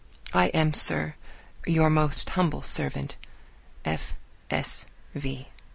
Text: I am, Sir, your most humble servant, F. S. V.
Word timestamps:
I 0.33 0.45
am, 0.47 0.73
Sir, 0.73 1.13
your 1.63 1.91
most 1.91 2.31
humble 2.31 2.63
servant, 2.63 3.17
F. 3.85 4.15
S. 4.49 4.87
V. 5.13 5.47